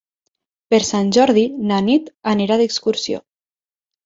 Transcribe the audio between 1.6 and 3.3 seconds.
na Nit anirà d'excursió.